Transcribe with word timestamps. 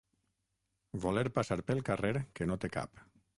Voler 1.03 1.23
passar 1.35 1.59
pel 1.67 1.83
carrer 1.91 2.13
que 2.41 2.49
no 2.51 2.59
té 2.65 2.73
cap. 2.79 3.05